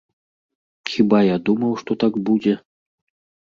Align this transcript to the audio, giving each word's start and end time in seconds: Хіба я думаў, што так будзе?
Хіба 0.91 1.19
я 1.25 1.35
думаў, 1.49 1.75
што 1.83 1.99
так 2.05 2.17
будзе? 2.31 2.57